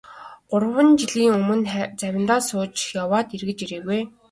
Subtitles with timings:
[0.49, 1.69] Гурван жилийн өмнө
[1.99, 4.01] завиндаа сууж яваад эргэж ирээгүй.